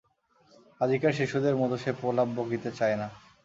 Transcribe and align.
আজিকার 0.81 1.13
শিশুদের 1.13 1.55
মত 1.55 1.71
সে 1.83 1.91
প্রলাপ 1.99 2.27
বকিতে 2.37 2.69
চায় 2.79 2.97
না। 2.97 3.07